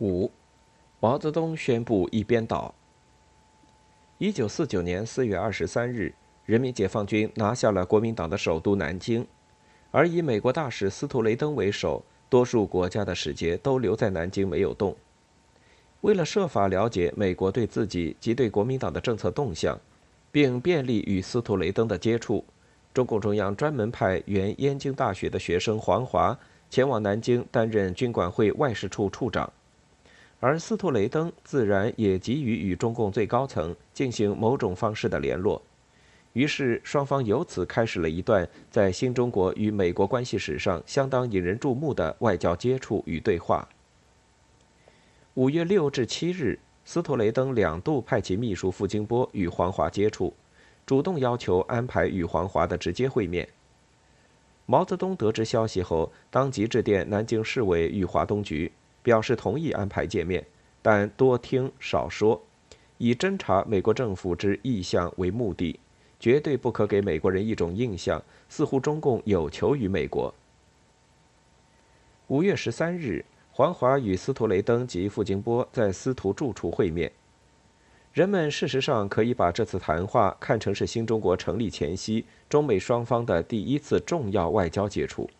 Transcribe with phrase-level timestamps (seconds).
[0.00, 0.30] 五，
[1.00, 2.72] 毛泽东宣布一边倒。
[4.18, 9.26] 一九四九年四月二十三日，人民解放军拿下了国民党的首都南京，
[9.90, 14.96] 而以美国大使司徒雷登为首，多数国家的使节都留在南京没有动。
[16.02, 19.76] 为了设法了解美国对自己及对国民党的政策动向，
[20.30, 22.44] 并便利与司徒雷登的接触，
[22.94, 26.38] 中共中央专门派原燕京大学的学生黄华
[26.70, 29.52] 前往南京担任军管会外事处处长。
[30.40, 35.60] 而司徒雷登自然也急于与中共最高层进行某种方式的联络，
[36.32, 43.68] 于是双方由此开始了一段在新中国与美国关系史上相当引人注目的外交接触与对话。
[45.34, 50.32] 五月六至七日，司徒雷登两度派其秘书傅金波与黄华接触，
[50.86, 53.48] 主动要求安排与黄华的直接会面。
[54.66, 58.70] 毛泽东得知消息后，当即致电南京市委与华东局。
[59.08, 60.44] 表示同意安排见面，
[60.82, 62.38] 但多听少说，
[62.98, 65.80] 以侦查美国政府之意向为目的，
[66.20, 70.34] 绝对不可给美国人一种印象，似乎中共有求于美国。
[72.26, 77.10] 五月十三日，黄华与司徒雷登及傅金波在司徒住处会面。
[78.12, 85.30] 人们事实上可以把这次谈话看成是新中国成立前夕中美双方的第一次重要外交接触。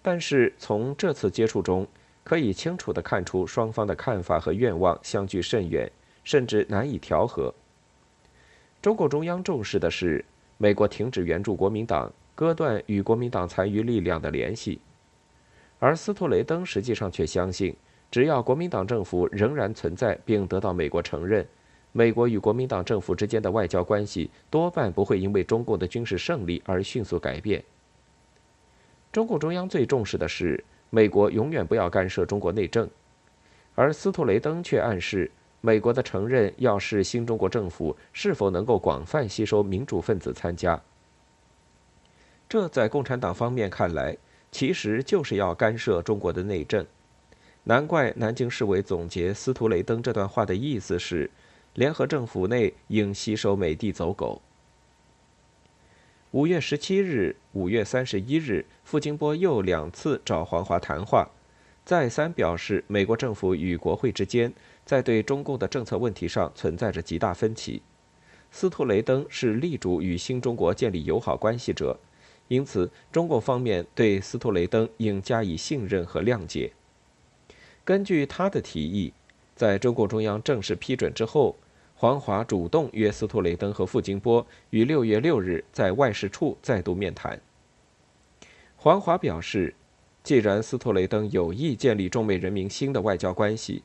[0.00, 1.84] 但是从这次接触中，
[2.24, 5.90] 可以清楚地看出，双方的看法和愿望相距甚远，
[6.22, 7.52] 甚至难以调和。
[8.80, 10.24] 中共中央重视的是
[10.56, 14.80] 美国停止援助国民党，割断与国民党残余力量的联系，
[15.80, 17.76] 而斯图雷登实际上却相信，
[18.10, 21.44] 只要国民党政府仍然存在并得到美国承认，
[21.90, 27.62] 美国与国民党政府之间的外交关系多半不会因为中共的军事胜利而迅速改变。
[29.10, 30.64] 中共中央最重视的是。
[30.94, 32.86] 美国永远不要干涉中国内政，
[33.74, 35.30] 而斯图雷登却暗示，
[35.62, 40.78] 美国的承认要视新中国政府是否能够广泛吸收民主分子参加。
[42.46, 44.14] 这在共产党方面看来，
[44.50, 46.86] 其实就是要干涉中国的内政。
[47.64, 51.30] 难怪南京市委总结斯图雷登这段话的意思是：
[51.72, 54.42] 联合政府内应吸收美帝走狗。
[56.32, 61.30] 五月十七日、五月三十一日，傅金波又两次找黄华谈话，
[61.84, 64.50] 再三表示美国政府与国会之间
[64.86, 67.82] 在对中共的政策问题上存在着极大分歧。
[68.50, 72.00] 斯图雷登是力主与新中国建立友好关系者，
[72.48, 76.72] 因此中共方面对斯图雷登应加以信任和谅解。
[77.84, 79.12] 根据他的提议，
[79.54, 81.58] 在中共中央正式批准之后。
[82.02, 87.40] 黄华主动约斯图雷登和傅金波于六月六日在外事处再度面谈。
[88.74, 89.72] 黄华表示，
[90.24, 93.84] 既然斯图雷登有意建立中美人民新的外交关系，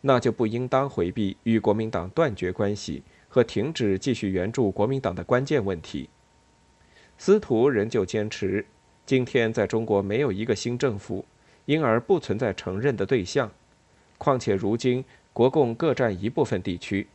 [0.00, 6.08] 那就不应当回避与国民党断绝关系和停止继续援助国民党的关键问题。
[7.18, 8.64] 司徒仍旧坚持，
[9.04, 11.24] 今天在中国没有一个新政府，
[11.64, 13.50] 因而不存在承认的对象。
[14.18, 17.08] 况且如今国共各占一部分地区。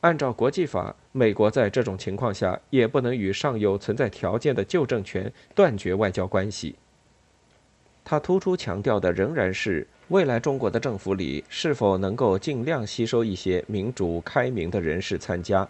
[0.00, 6.74] 按照国际法，美国在这种情况下也不能与尚有存在条件的旧政权断绝外交关系。
[8.02, 15.68] 他突出强调的仍然是未来中国的政府里是否能够尽量吸收一些民主开明的人士参加，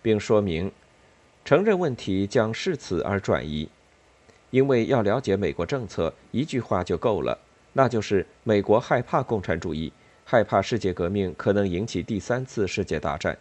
[0.00, 0.70] 并说明
[1.44, 3.68] 承认问题将视此而转移，
[4.50, 7.36] 因为要了解美国政策，一句话就够了，
[7.72, 9.92] 那就是美国害怕共产主义，
[10.24, 13.36] 害怕世界革命可能引起第三次世界大战。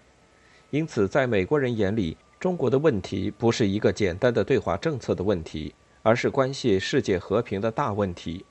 [0.72, 8.46] 因此，在美国人眼里，中国的问题不是一个简单的对华政策的问题，而是关系世界和平的大问题。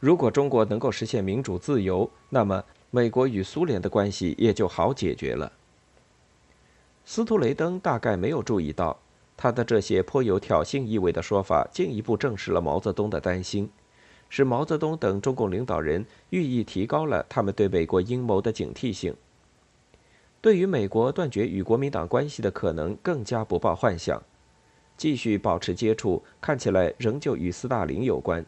[0.00, 5.52] 如果中国能够实现民主自由，那么美国与苏联的关系也就好解决了。
[7.04, 8.98] 斯图雷登大概没有注意到，
[9.36, 13.70] 他的这些颇有挑衅意味的说法，进一步证实了毛泽东的担心，
[14.28, 19.14] 使毛泽东等中共领导人寓意提高了他们对美国阴谋的警惕性。
[20.42, 24.20] 对于美国断绝与国民党关系的可能，更加不抱幻想。
[24.96, 28.44] 继续保持接触，看起来仍旧与斯大林有关，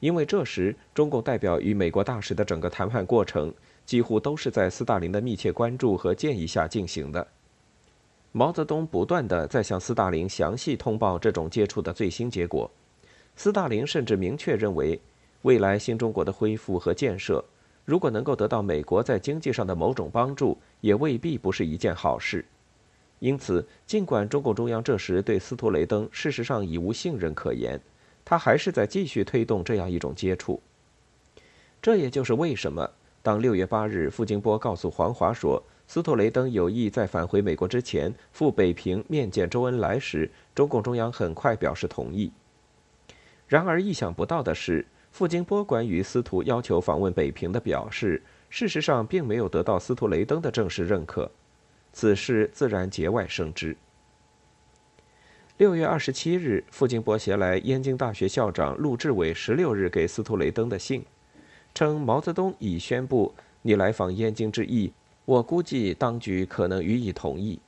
[0.00, 3.52] 因为这时中共代表与美国大使的整个谈判过程，
[3.84, 7.28] 几乎都是在斯大林的密切关注和建议下进行的。
[8.32, 12.70] 毛泽东不断地在向斯大林详细通报这种接触的最新结果。
[13.36, 14.98] 斯大林甚至明确认为，
[15.42, 17.44] 未来新中国的恢复和建设。
[17.88, 22.44] 如果能够得到美国在经济上的某种帮助，也未必不是一件好事。
[23.18, 27.80] 因此，尽管中共中央这时对斯图雷登事实上已无信任可言，
[28.26, 30.60] 他还是在继续推动这样一种接触。
[31.80, 32.90] 这也就是为什么，
[33.22, 42.30] 当六月八日，傅京波告诉黄华说斯托雷登有意在返回美国之前赴北平面见周恩来时，中共中央很快表示同意。
[43.46, 51.30] 然而，意想不到的是，傅京波关于司徒要求访问北平的表示，事实上并没有得到司徒雷登的正式认可。
[51.92, 53.76] 此事自然节外生枝。
[55.56, 61.04] 六月二十七日，傅京波携来燕京大学校长陆志伟十六日给司徒雷登的信，
[61.74, 64.92] 称毛泽东已宣布你来访燕京之意，
[65.24, 67.58] 我估计当局可能予以同意。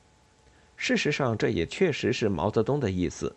[0.77, 3.35] 事实上，这也确实是毛泽东的意思。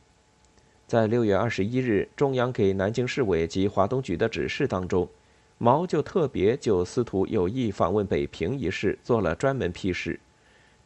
[0.94, 5.10] 在六月二十一日中央给南京市委及华东局的指示当中，
[5.58, 10.20] 毛就特别就司徒有意访问北平一事做了专门批示，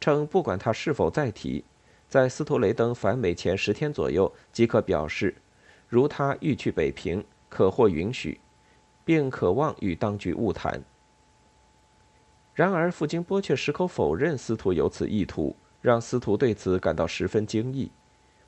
[0.00, 1.62] 称不管他是否再提。
[2.08, 5.34] 在斯图雷登返美前十天左右，即可表示，
[5.90, 8.40] 如他欲去北平，可获允许，
[9.04, 10.82] 并渴望与当局晤谈。
[12.54, 17.90] 然而，傅京波却矢口否认司徒有此意图，让司徒对此感到十分惊异，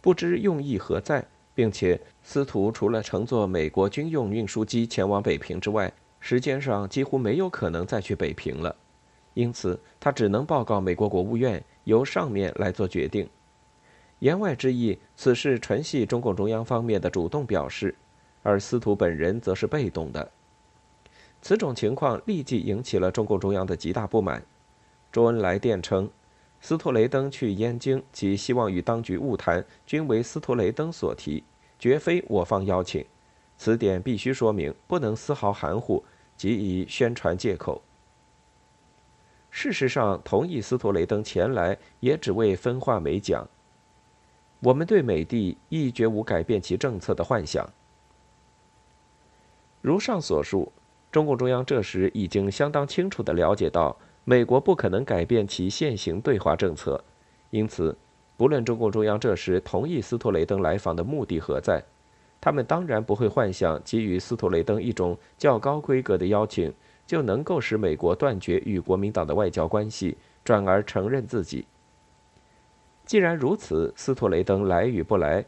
[0.01, 1.23] 不知用意何在，
[1.55, 8.75] 并且司徒除了乘坐美国军用运输机前往北平之外，时间上几乎没有可能再去北平了，
[9.35, 13.29] 因此他只能报告美国国务院，由上面来做决定。
[14.19, 17.95] 言外之意，此事纯系中共中央方面的主动表示，
[18.43, 20.31] 而司徒本人则是被动的。
[21.41, 24.43] 此种情况立即引起了中共中央的极大不满。
[25.11, 26.09] 周恩来电称，
[26.61, 31.43] 斯托雷登去燕京及希望与当局晤谈，均为斯托雷登所提，
[31.79, 33.05] 绝非我方邀请。
[33.57, 36.05] 此点必须说明，不能丝毫含糊，
[36.37, 37.83] 即以宣传借口。
[39.51, 43.49] 事实上，同意斯托雷登前来，也只为分化美蒋。
[44.61, 47.69] 我们对美帝亦绝无改变其政策的幻想。
[49.81, 50.71] 如上所述，
[51.11, 57.03] 中共中央这时已经相当清楚地了解到，美国不可能改变其现行对华政策，
[57.51, 57.97] 因此，
[58.37, 61.83] 不论中共中央这时同意斯托雷登来访的目的何在，
[62.41, 66.73] 他们当然不会幻想给予斯托雷登一种较高规格的邀请，
[67.07, 71.67] 就能够使美国断绝与国民党的外交关系，转而承认自己。
[73.05, 75.45] 既然如此，斯托雷登来与不来，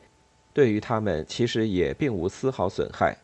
[0.52, 3.16] 对于他们其实也并无丝毫损害。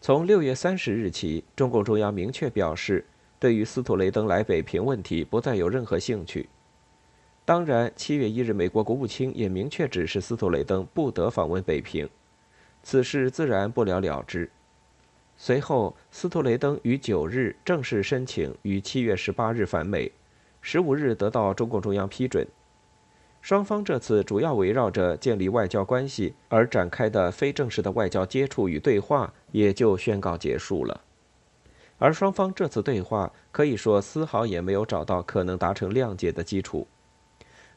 [0.00, 3.06] 从六月三十日起，中共中央明确表示，
[3.44, 6.48] 对于斯图雷登来北平问题不再有任何兴趣。
[7.44, 12.08] 当然，七月一日，美国国务卿也明确指示斯图雷登不得访问北平，
[12.82, 14.50] 此事自然不了了之。
[15.36, 20.10] 随后，斯图雷登于九日正式申请于七月十八日返美，
[20.62, 22.48] 十五日得到中共中央批准。
[23.42, 30.98] 双方这次主要围绕着建立外交关系而展开的非正式的外交接触与对话也就宣告结束了，
[31.98, 36.86] 而双方这次对话可以说丝毫也没有找到可能达成谅解的基础。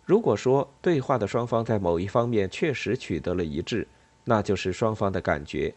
[0.04, 3.88] 如果说对话的双方在某一方面确实取得了一致，
[4.24, 5.74] 那就是双方的感觉，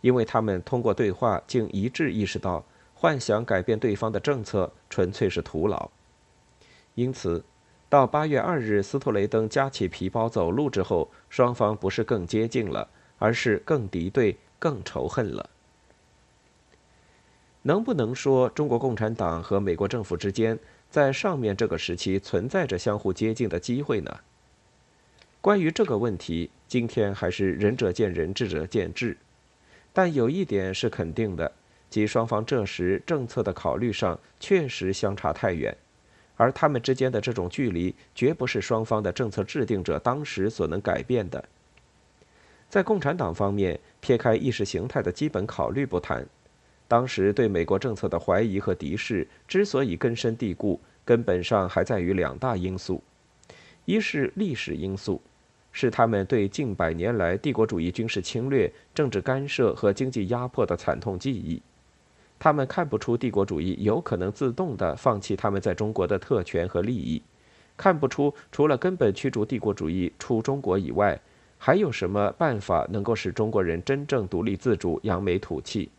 [0.00, 2.64] 因为他们通过对话竟一致意识到，
[2.94, 5.90] 幻想改变对方的政策纯粹是徒劳，
[6.94, 7.44] 因此。
[7.90, 12.86] 到八月二日，斯托雷登夹起皮包走路之后，双方不是更接近了，
[13.18, 15.48] 而是更敌对、更仇恨了。
[17.68, 20.58] 能不能说中国共产党和美国政府之间
[20.88, 24.20] 在上面这个时期存在着相互接近的机会呢？
[25.42, 29.14] 关于这个问题，今天还是仁者见仁，智者见智。
[29.92, 31.52] 但有一点是肯定的，
[31.90, 35.76] 即双方这时政策的考虑上确实相差太远。
[36.38, 41.44] 而他们之间的这种距离，绝不是双方的政策制定者当时所能改变的。
[42.70, 46.26] 在共产党方面，撇开意识形态的基本考虑不谈，
[46.88, 53.02] 当时对美国政策的怀疑和敌视之所以根深蒂固，根本上还在于两大因素：
[53.84, 55.20] 一是历史因素，
[55.70, 61.60] 是他们对近百年来帝国主义军事侵略、政治干涉和经济压迫的惨痛记忆。
[62.38, 67.20] 他们看不出帝国主义有可能自动地放弃他们在中国的特权和利益，
[67.76, 71.20] 看不出除了根本驱逐帝国主义出中国以外，
[71.58, 75.90] 还有什么办法能够使中国人真正独立自主、扬眉吐气。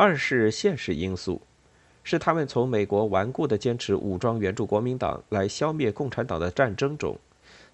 [0.00, 1.42] 二是现实因素，
[2.04, 7.18] 是他们从美国顽固地坚持武装援助国民党来消灭共产党的战争中，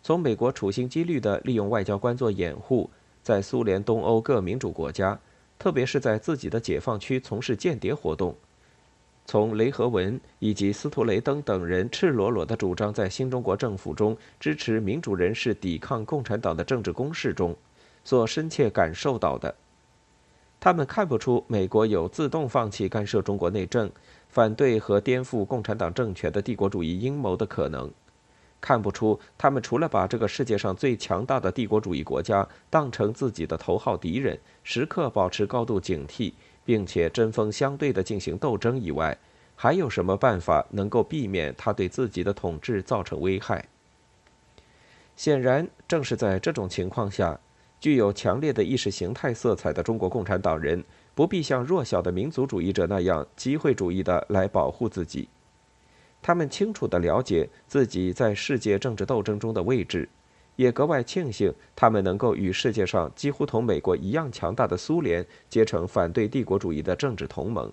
[0.02, 2.88] 从美国处心积虑地利用外交官做掩护，
[3.23, 5.21] 在苏联、东欧各民主国家。
[5.59, 8.35] 特别是在自己的解放区从事间谍活动，
[9.26, 17.54] 从雷和文以及斯图雷登等人赤裸裸的主张在新中国政府中支持民主人士抵抗共产党的政治攻势中，
[18.02, 19.54] 所深切感受到的，
[20.64, 23.92] 他们看不出美国有自动放弃干涉中国内政、
[24.30, 27.92] 反对和颠覆共产党政权的帝国主义阴谋的可能，
[28.62, 36.33] 看不出他们除了把这个世界上最强大的帝国主义国家当成自己的头号敌人，时刻保持高度警惕，
[36.64, 39.18] 并且针锋相对地进行斗争以外，
[39.54, 43.68] 还有什么办法能够避免他对自己的统治造成危害？
[45.14, 47.38] 显然，正是在这种情况下。
[47.85, 50.83] 具有强烈的意识形态色彩的中国共产党人，
[51.14, 55.29] 不必像弱小的民族主义者那样机会主义的来保护自己。
[56.23, 60.09] 他们清楚地了解自己在世界政治斗争中的位置，
[60.57, 67.71] 也格外庆幸他们能够与世界上几乎同美国一样强大的苏联结成反对帝国主义的政治同盟。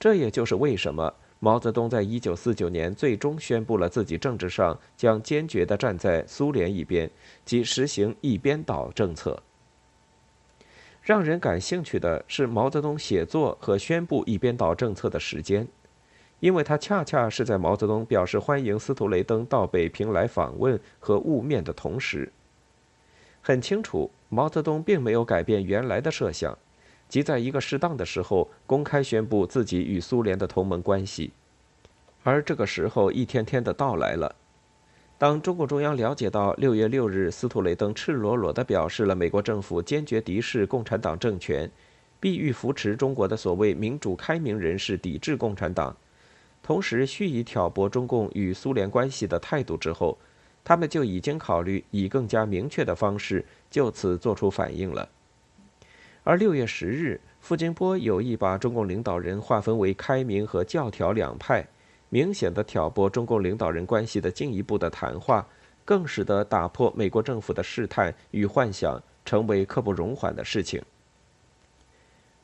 [0.00, 1.12] 这也就是为什么。
[1.44, 7.10] 毛泽东在一九四九年最终宣布了自己政治上将坚决地站在苏联一边，
[7.44, 9.42] 即实行一边倒政策。
[11.02, 15.68] 让人感兴趣的是毛泽东写作和宣布一边倒政策的时间，
[16.40, 22.32] 因为他恰恰是在毛泽东表示欢迎司徒雷登到北平来访问和晤面的同时。
[23.42, 26.56] 很清楚，毛泽东并没有改变原来的设想。
[27.08, 31.32] 即在一个适当的时候公开宣布自己与苏联的同盟关系，
[32.22, 34.34] 而这个时候一天天的到来了。
[35.16, 41.70] 当中共中央了解到六月六日司徒雷登赤裸裸地表示了美国政府坚决敌视共产党政权，
[42.18, 45.96] 必欲扶持中国的所谓民主开明人士抵制共产党，
[46.62, 50.18] 同时蓄意挑拨中共与苏联关系的态度之后，
[50.64, 55.08] 他们就已经考虑以更加明确的方式就此做出反应了。
[56.24, 61.62] 而六月十日，傅金波有意把中共领导人划分为开明和教条两派，
[62.08, 65.46] 明显的挑拨中共领导人关系的进一步的谈话，
[65.84, 70.82] 更使得打破美国政府的试探与幻想成为刻不容缓的事情。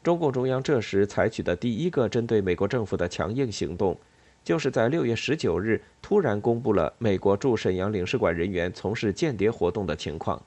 [0.03, 3.97] 中共中央这时采取的第一个针对美国政府的强硬行动，
[4.45, 10.43] 就是在六月十九日突然公布了美国驻沈阳领事馆人员从事间谍活动的情况。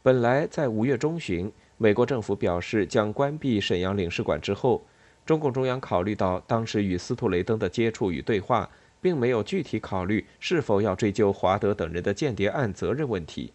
[0.00, 1.50] 本来在五月中旬。
[1.82, 4.84] 美国政府表示将关闭沈阳领事馆之后，
[5.24, 8.68] 中共中央考虑到当时与斯图雷登的接触与对话，
[9.00, 13.54] 并没有具体考虑是否要追究华德等人的间谍案责任问题。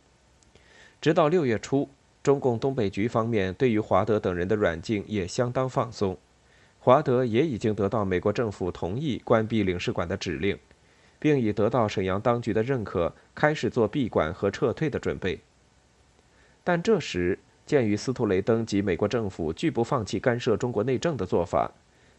[1.00, 1.88] 直到六月初，
[2.24, 6.18] 中共东北局方面对于华德等人的软禁也相当放松，
[6.80, 10.58] 华德也已经得到美国政府同意关闭领事馆的指令，
[11.20, 15.40] 并已得到沈阳当局的认可，开始做闭馆和撤退的准备。
[16.64, 21.72] 但这时，鉴于斯图雷登及美国政府拒不放弃干涉中国内政的做法，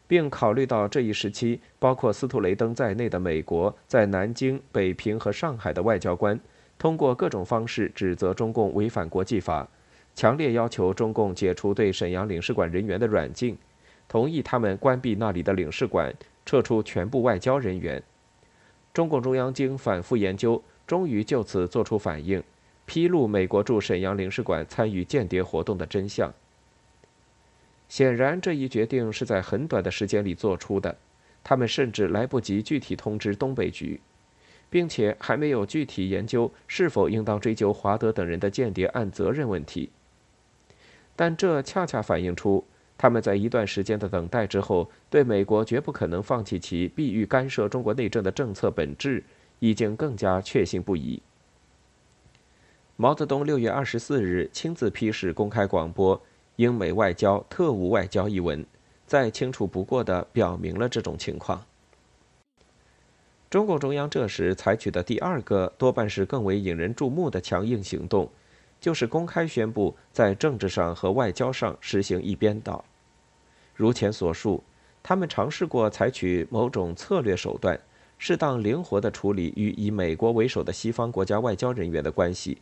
[0.08, 6.38] 并考虑到这一时期包括斯图雷登在内的美国在南京、北平和上海的外交官，
[6.78, 9.68] 通过各种方式指责中共违反国际法，
[10.14, 13.56] 强烈要求中共解除对沈阳领事馆人员的软禁，
[14.08, 16.12] 同意他们关闭那里的领事馆，
[16.44, 18.02] 撤出全部外交人员。
[18.92, 22.42] 中共中央经反复研究，终于就此作出反应。
[22.86, 26.32] 披露美国驻沈阳领事馆参与间谍活动的真相。
[27.88, 30.96] 显然，这一决定是在很短的时间里做出的，
[31.44, 34.00] 他们甚至来不及具体通知东北局，
[34.68, 39.90] 并且还没有具体研究是否应当追究华德等人的间谍案责任问题。
[41.14, 42.64] 但这恰恰反映出
[42.98, 49.22] 他们在一段时间的等待之后，对美国绝不可能放弃其必欲干涉中国内政的政策本质，
[49.60, 51.22] 已经更加确信不疑。
[52.98, 56.16] 毛泽东六月二十四日亲自批示公开广播
[56.56, 58.64] 《英美外交特务外交》一文，
[59.06, 61.62] 再清楚不过地表明了这种情况。
[63.50, 68.30] 中共中央这时采取的第二个，多半是更为引人注目的强硬行动，
[68.80, 72.82] 就是公开宣布在政治上和外交上实行一边倒。
[73.74, 74.64] 如前所述，
[75.02, 77.78] 他们尝试过采取某种策略手段，
[78.16, 82.56] 适当灵活地处理与以美国为首的西方国家外交人员的关系。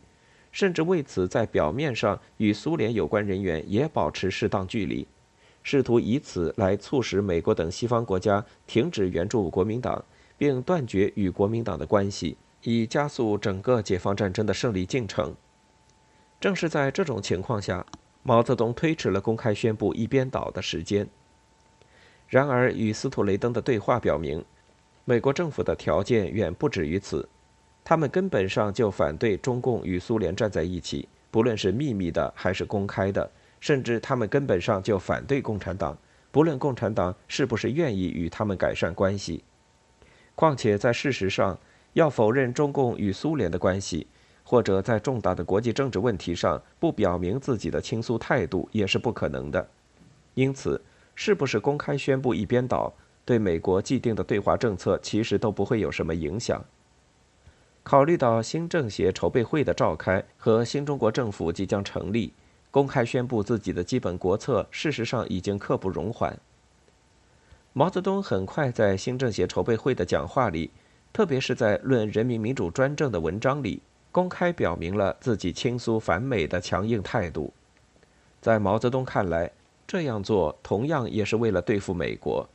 [0.55, 5.05] 甚至为此，在表面上与苏联有关人员也保持适当距离，
[5.63, 10.01] 试图以此来促使美国等西方国家停止援助国民党，
[10.37, 15.35] 并断绝与国民党的关系，以加速整个解放战争的胜利进程。
[16.39, 17.85] 正是在这种情况下，
[18.23, 21.05] 毛泽东推迟了公开宣布一边倒的时间。
[22.29, 24.41] 然而，与斯图雷登的对话表明，
[25.03, 27.27] 美国政府的条件远不止于此。
[27.85, 35.95] 他们根本上就反对中共与苏联站在一起，不论是秘密的还是公开的，甚至他们根本上就反对共产党，
[36.31, 39.43] 不论共产党是不是愿意与他们改善关系。
[40.33, 41.55] 况且在事实上，
[41.93, 44.07] 要否认中共与苏联的关系，
[44.43, 49.69] 或者在重大的国际政治问题上不表明自己的倾诉态度也是不可能的。
[50.33, 50.81] 因此，
[51.13, 52.91] 是不是公开宣布一边倒，
[53.23, 56.65] 对美国既定的对华政策其实都不会有什么影响。
[57.85, 62.33] 考虑到新政协筹备会的召开和新中国政府即将成立，
[62.71, 66.35] 公开宣布自己的基本国策，事实上已经刻不容缓。
[67.73, 70.71] 毛泽东很快在新政协筹备会的讲话里，
[71.13, 73.79] 特别是在《论人民民主专政》的文章里，
[74.11, 77.53] 公开表明了自己亲苏反美的强硬态度。
[78.41, 79.51] 在毛泽东看来，
[79.85, 82.49] 这样做同样也是为了对付美国。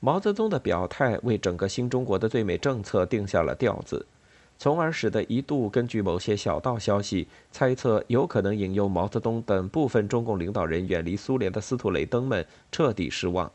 [0.00, 4.06] 毛泽东的表态为整个新中国的对美政策定下了调子，
[4.56, 13.50] 从而使得一度根据某些小道消息猜测有可能引诱毛泽东等部分中共领导人远离苏联的斯图雷登们彻底失望。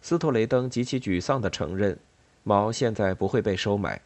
[0.00, 1.98] 斯图雷登极其沮丧地承认，
[2.44, 4.00] 毛现在不会被收买。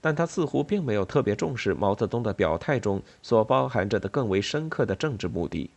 [0.00, 5.68] 但他似乎并没有特别重视毛泽东的表态中所包含着的更为深刻的政治目的。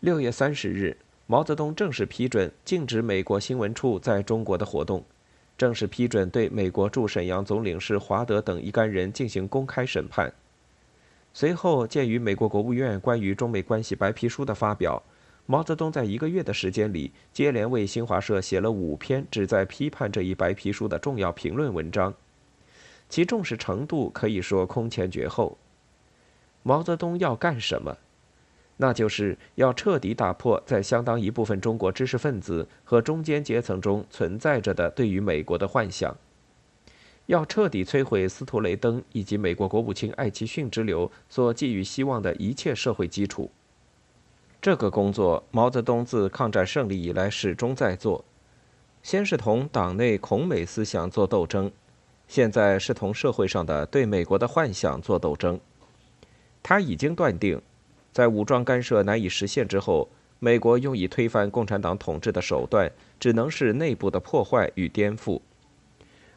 [0.00, 0.96] 六月三十日，
[1.30, 5.04] 毛泽东正式批准禁止美国新闻处在中国的活动，
[5.56, 10.32] 正式批准对美国驻沈阳总领事华德等一干人进行公开审判。
[11.32, 15.00] 随后，鉴于美国国务院关于中美关系白皮书的发表，
[15.46, 22.12] 毛泽东在一个月的时间里接连为新华社写了五篇旨在批判这一白皮书的重要评论文章。
[23.08, 25.56] 其重视程度可以说空前绝后。
[26.64, 27.96] 毛泽东要干什么？
[28.82, 36.16] 那就是要彻底打破在相当一部分中国知识分子和中间阶层中存在着的对于美国的幻想，
[37.26, 43.50] 要彻底摧毁斯图雷登以及美国国务卿艾奇逊之流所寄予希望的一切社会基础。
[44.62, 48.24] 这个工作，毛泽东自抗战胜利以来始终在做，
[49.02, 51.70] 先是同党内恐美思想做斗争。
[52.26, 55.60] 现在是同社会上的对美国的幻想做斗争。
[56.62, 57.60] 他已经断定，
[58.12, 65.40] 在武装干涉难以实现之后，美国用以推翻共产党统治的手段，只能是内部的破坏与颠覆。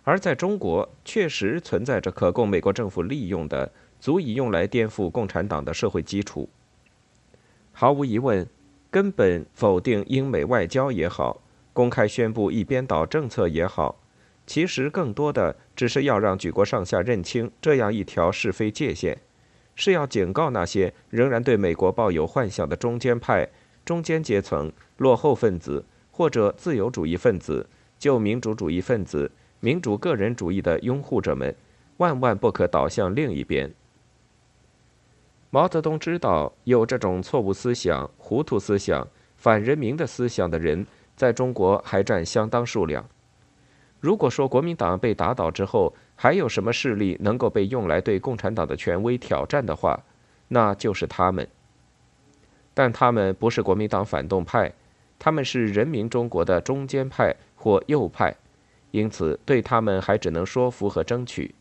[0.04, 6.50] 而在中国，确实存在着可供美国政府利用的、足以用来颠覆共产党的社会基础。
[7.72, 8.46] 毫无疑问，
[8.92, 14.00] 根本否定英美外交也好，公开宣布一边倒政策也好。
[14.46, 19.18] 其实更多的只是要让举国上下认清这样一条是非界限，
[19.76, 23.48] 是要警告那些仍然对美国抱有幻想的中间派、
[23.84, 31.56] 中间阶层、落后分子或者自由主义分子、旧民主主义分子、民主个人主义的拥护者们，
[31.98, 33.74] 万万不可倒向另一边。
[35.50, 39.08] 毛泽东知道有这种错误思想、糊涂思想、
[39.38, 43.06] 反人民的思想的人，在中国还占相当数量。
[44.00, 50.04] 如果说国民党被打倒之后还有什么势力能够被用来对共产党的权威挑战的话，
[50.48, 51.48] 那就是他们。
[52.74, 54.72] 但他们不是国民党反动派，
[55.20, 58.36] 他们是人民中国的中间派或右派，
[58.92, 61.54] 因此对他们还只能说服和争取。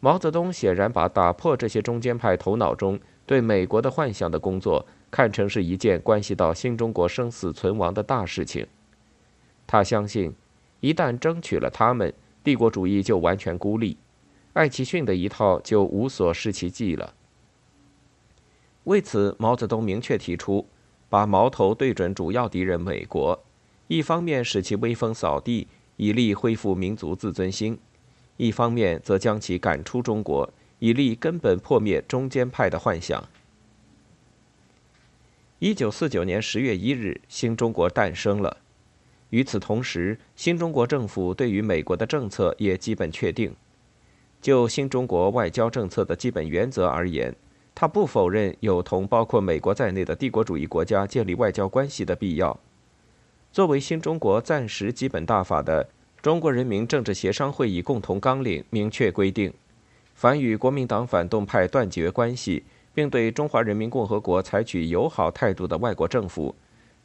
[0.00, 8.66] 毛泽东显然把打破这些中间派头脑中对美国的幻想的工作看成是一件关系到新中国生死存亡的大事情，
[9.66, 10.34] 他相信。
[10.80, 12.10] 一旦争取了他们，
[12.42, 13.96] 帝国主义就完全孤立，
[14.54, 17.14] 艾奇逊的一套就无所施其技了。
[18.84, 20.66] 为此，毛泽东明确提出，
[21.08, 23.44] 把矛头对准主要敌人美国，
[23.88, 27.76] 一方面使其威风扫地，以利恢复民族自尊心；
[28.38, 33.28] 一方面则将其赶出中国，以利根本破灭中间派的幻想。
[35.58, 38.56] 一九四九年十月一日，新中国诞生了。
[39.30, 43.54] 与此同时，新中国政府对于美国的政策也基本确定。
[44.40, 47.34] 就新中国外交政策的基本原则而言，
[47.74, 52.58] 他不否认有同包括美国在内的帝国主义国家建立外交关系的必要。
[53.52, 55.88] 作为新中国暂时基本大法的
[56.22, 59.52] 中国人民政治协商会议共同纲领明确规定，
[60.14, 62.62] 凡与国民党反动派断绝关系，
[62.94, 66.54] 并对中华人民共和国采取友好态度的外国政府。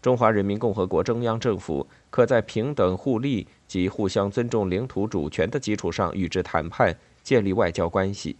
[0.02, 8.36] 中华人民共和国中央政府可在平等互利及互相尊重领土主权的基础上与之谈判，建立外交关系。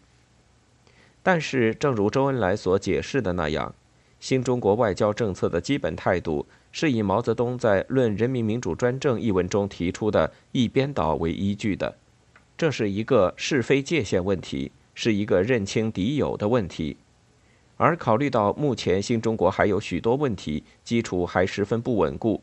[1.24, 3.74] 但是，正如周恩来所解释的那样，
[4.20, 11.98] 新中国外交政策的基本态度是以毛泽东在《论人民民主专政》一文中提出的一边倒为依据的。
[12.56, 16.96] 这是一个是非界限问题，是一个认清敌友的问题。
[17.78, 22.42] 而考虑到目前新中国还有许多问题，基础还十分不稳固，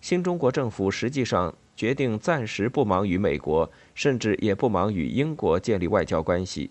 [0.00, 6.70] 新中国政府实际上决定暂时不忙与美国，甚至也不忙与英国建立外交关系。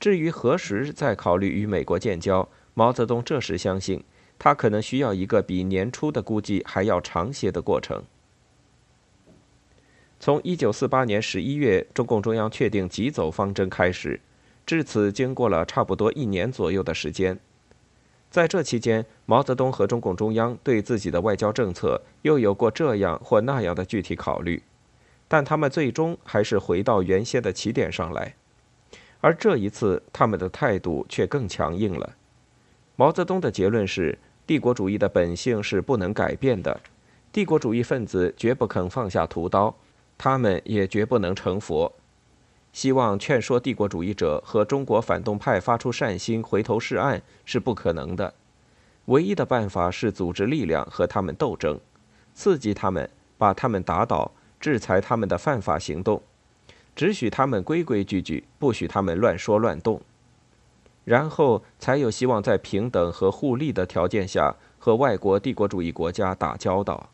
[0.00, 4.02] 至于何时再考虑与美国建交，毛泽东这时相信，
[4.38, 8.02] 他可能需要一个比年初的估计还要长些的过程。
[10.18, 14.20] 从1948年11月中共中央确定急走方针开始，
[14.66, 17.38] 至此经过了差不多一年左右的时间。
[18.30, 24.62] 在这期间，毛泽东和中共中央对自己的外交政策又有过这样或那样的具体考虑，
[25.28, 28.34] 但他们最终还是回到原先的起点上来。
[29.20, 32.14] 而这一次，他们的态度却更强硬了。
[32.96, 36.80] 毛泽东的结论是：帝国主义的本性是不能改变的，
[37.32, 39.74] 帝国主义分子绝不肯放下屠刀，
[40.18, 41.92] 他们也绝不能成佛。
[42.74, 48.34] 希望劝说帝国主义者和中国反动派发出善心，回头是岸是不可能的。
[49.06, 51.78] 唯一的办法是组织力量和他们斗争，
[52.34, 53.08] 刺激他们，
[53.38, 56.20] 把他们打倒，制裁他们的犯法行动，
[56.96, 60.02] 只许他们规规矩矩，不许他们乱说乱动。
[61.04, 67.10] 然后才有希望在平等和互利的条件下和外国帝国主义国家打交道。